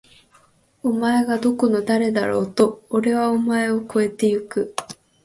[0.81, 2.81] お前がどこの誰だろうと！！
[2.89, 4.73] おれはお前を超えて行く！！